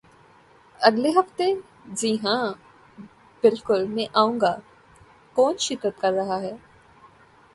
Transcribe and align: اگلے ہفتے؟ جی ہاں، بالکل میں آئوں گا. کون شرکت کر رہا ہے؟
اگلے 0.79 1.09
ہفتے؟ 1.09 1.45
جی 1.93 2.17
ہاں، 2.23 2.53
بالکل 3.43 3.87
میں 3.87 4.05
آئوں 4.13 4.39
گا. 4.41 4.55
کون 5.35 5.57
شرکت 5.57 6.01
کر 6.01 6.13
رہا 6.13 6.41
ہے؟ 6.41 6.53